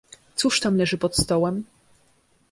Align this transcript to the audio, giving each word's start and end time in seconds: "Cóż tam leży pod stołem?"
"Cóż 0.35 0.59
tam 0.59 0.77
leży 0.77 0.97
pod 0.97 1.17
stołem?" 1.17 1.63